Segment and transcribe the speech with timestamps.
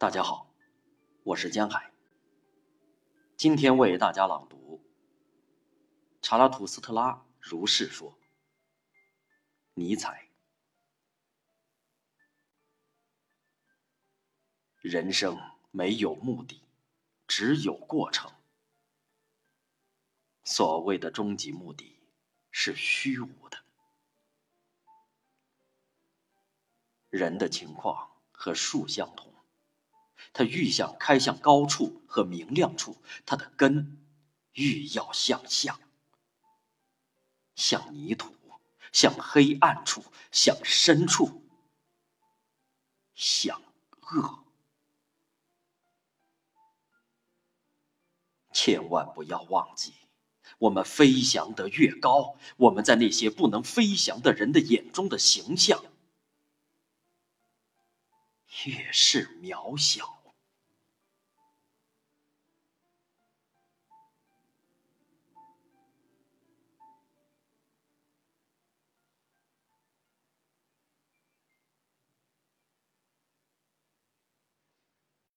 [0.00, 0.54] 大家好，
[1.24, 1.92] 我是江海。
[3.36, 4.80] 今天为大家朗读
[6.22, 8.16] 查拉图斯特拉如是说。
[9.74, 10.30] 尼采，
[14.76, 15.36] 人生
[15.72, 16.62] 没有目的，
[17.26, 18.30] 只有过程。
[20.44, 21.98] 所谓的终极目的
[22.52, 23.58] 是虚无的。
[27.08, 29.27] 人的情况和树相同。
[30.32, 32.96] 它愈想开向高处和明亮处，
[33.26, 33.98] 它的根
[34.52, 35.78] 愈要向下，
[37.54, 38.34] 向泥土，
[38.92, 41.42] 向黑暗处，向深处，
[43.14, 43.60] 向
[44.12, 44.44] 恶。
[48.52, 49.94] 千万不要忘记，
[50.58, 55.84] 我们飞翔得越高，我们在那些不能飞翔的人的眼中的形象
[58.64, 60.17] 越是渺小。